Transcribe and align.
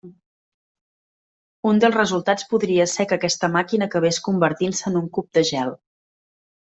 Un 1.71 1.81
dels 1.83 1.97
resultats 1.99 2.47
podria 2.53 2.87
ser 2.95 3.05
que 3.11 3.17
aquesta 3.21 3.49
màquina 3.59 3.89
acabés 3.91 4.19
convertint-se 4.29 4.89
en 4.93 4.97
un 5.05 5.09
cub 5.19 5.29
de 5.39 5.45
gel. 5.55 5.71